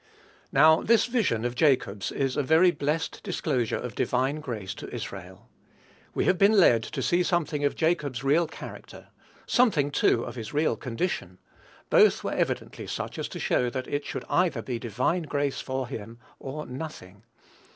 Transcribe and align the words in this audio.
Now, 0.51 0.81
this 0.81 1.05
vision 1.05 1.45
of 1.45 1.53
Jacob's 1.53 2.11
is 2.11 2.35
a 2.35 2.41
very 2.41 2.71
blessed 2.71 3.21
disclosure 3.21 3.77
of 3.77 3.93
divine 3.93 4.39
grace 4.39 4.73
to 4.73 4.89
Israel. 4.89 5.47
We 6.15 6.25
have 6.25 6.39
been 6.39 6.53
led 6.53 6.81
to 6.81 7.03
see 7.03 7.21
something 7.21 7.63
of 7.63 7.75
Jacob's 7.75 8.23
real 8.23 8.47
character, 8.47 9.09
something, 9.45 9.91
too, 9.91 10.23
of 10.23 10.33
his 10.33 10.55
real 10.55 10.75
condition; 10.75 11.37
both 11.91 12.23
were 12.23 12.33
evidently 12.33 12.87
such 12.87 13.19
as 13.19 13.27
to 13.27 13.39
show 13.39 13.69
that 13.69 13.87
it 13.87 14.03
should 14.03 14.25
either 14.27 14.63
be 14.63 14.79
divine 14.79 15.21
grace 15.21 15.61
for 15.61 15.87
him, 15.87 16.17
or 16.39 16.65
nothing. 16.65 17.21